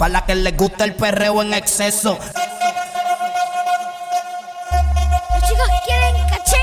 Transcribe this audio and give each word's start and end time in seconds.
Para 0.00 0.12
la 0.14 0.24
que 0.24 0.34
les 0.34 0.56
gusta 0.56 0.84
el 0.84 0.94
perreo 0.94 1.42
en 1.42 1.52
exceso. 1.52 2.18
Los 5.28 5.42
chicos 5.46 5.68
quieren 5.84 6.26
caché. 6.26 6.59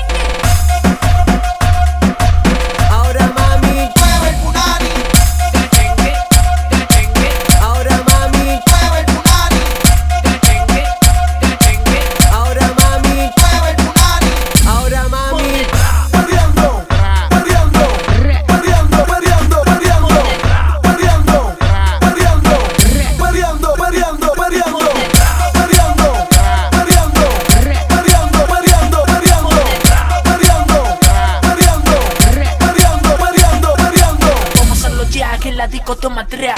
flaco, 35.88 35.96
toma 35.96 36.26
tres, 36.26 36.54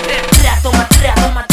toma 0.62 0.89
tres, 0.89 1.15
toma 1.15 1.49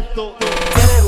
esto. 0.00 0.34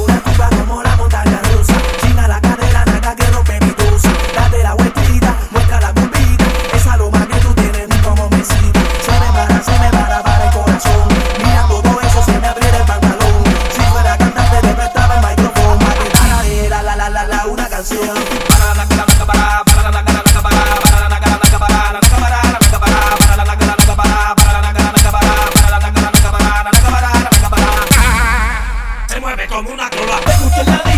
Una 0.04 0.20
tipa 0.20 0.48
como 0.50 0.82
la 0.82 0.96
montaña 0.96 1.40
rusa. 1.52 1.74
China 2.00 2.28
la 2.28 2.40
cadera, 2.40 2.84
naca 2.84 3.14
que 3.16 3.26
rompe 3.26 3.58
mi 3.60 3.72
tusa. 3.72 4.10
Date 4.34 4.62
la 4.62 4.74
vueltita, 4.74 5.34
muestra 5.50 5.80
la 5.80 5.94
pupita. 5.94 6.44
Esa 6.74 6.96
loma 6.96 7.26
que 7.26 7.38
tú 7.40 7.54
tienes, 7.54 7.88
ni 7.88 7.96
como 7.98 8.28
me. 8.30 8.44
Se 8.44 9.12
me 9.20 9.28
para, 9.36 9.62
se 9.62 9.78
me 9.78 9.90
para, 9.90 10.22
para 10.22 10.44
el 10.46 10.52
corazón. 10.52 11.08
Mira 11.38 11.66
todo 11.68 12.00
eso, 12.00 12.22
se 12.24 12.38
me 12.38 12.46
abriera 12.46 12.78
el 12.78 12.84
pantalón. 12.84 13.44
Si 13.74 13.80
fuera 13.80 14.16
cantante, 14.18 14.56
te 14.66 14.74
prestaba 14.74 15.14
el 15.14 15.20
micrófono. 15.26 15.78
Para 15.78 16.82
la, 16.82 16.96
la, 16.96 17.10
la, 17.10 17.26
la, 17.26 17.46
una 17.46 17.68
canción. 17.68 18.41
como 29.52 29.70
una 29.70 29.86
acrobata. 29.86 30.91